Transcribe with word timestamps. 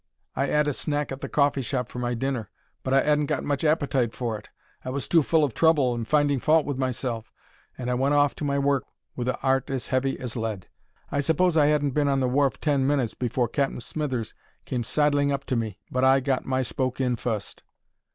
I 0.35 0.49
'ad 0.49 0.67
a 0.67 0.73
snack 0.73 1.11
at 1.11 1.23
a 1.23 1.29
coffee 1.29 1.61
shop 1.61 1.87
for 1.87 1.99
my 1.99 2.15
dinner, 2.15 2.49
but 2.81 2.91
I 2.91 3.01
'adn't 3.01 3.27
got 3.27 3.43
much 3.43 3.63
appetite 3.63 4.15
for 4.15 4.35
it; 4.35 4.49
I 4.83 4.89
was 4.89 5.07
too 5.07 5.21
full 5.21 5.43
of 5.43 5.53
trouble 5.53 5.93
and 5.93 6.07
finding 6.07 6.39
fault 6.39 6.65
with 6.65 6.79
myself, 6.79 7.31
and 7.77 7.87
I 7.87 7.93
went 7.93 8.15
off 8.15 8.33
to 8.37 8.43
my 8.43 8.57
work 8.57 8.85
with 9.15 9.27
a 9.27 9.37
'art 9.41 9.69
as 9.69 9.89
heavy 9.89 10.19
as 10.19 10.35
lead. 10.35 10.65
I 11.11 11.19
suppose 11.19 11.55
I 11.55 11.67
'adn't 11.67 11.91
been 11.93 12.07
on 12.07 12.19
the 12.19 12.27
wharf 12.27 12.59
ten 12.59 12.87
minutes 12.87 13.15
afore 13.21 13.47
Cap'n 13.47 13.79
Smithers 13.79 14.33
came 14.65 14.81
sidling 14.83 15.31
up 15.31 15.43
to 15.45 15.55
me, 15.55 15.77
but 15.91 16.03
I 16.03 16.19
got 16.19 16.47
my 16.47 16.63
spoke 16.63 16.99
in 16.99 17.15
fust. 17.15 17.61